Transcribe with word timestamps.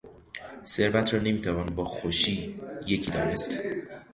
ثروت 0.65 1.13
را 1.13 1.19
نمیتوان 1.19 1.65
با 1.65 1.85
خوشی 1.85 2.61
یکی 2.87 3.11
دانست. 3.11 3.53